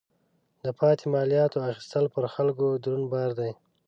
د 0.63 0.65
پاتې 0.79 1.05
مالیاتو 1.13 1.57
اخیستل 1.69 2.05
پر 2.13 2.23
خلکو 2.35 2.65
دروند 2.83 3.07
بار 3.13 3.29
دی. 3.39 3.51